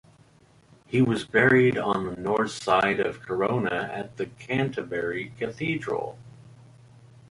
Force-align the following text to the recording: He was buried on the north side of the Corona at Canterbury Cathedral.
He 0.87 0.99
was 1.03 1.25
buried 1.25 1.77
on 1.77 2.07
the 2.07 2.19
north 2.19 2.49
side 2.49 2.99
of 2.99 3.19
the 3.19 3.25
Corona 3.27 3.87
at 3.93 4.17
Canterbury 4.39 5.31
Cathedral. 5.37 6.17